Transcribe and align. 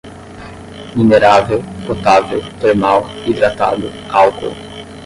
minerável, 0.95 1.61
potável, 1.85 2.41
termal, 2.59 3.05
hidratado, 3.27 3.91
álcool 4.11 4.49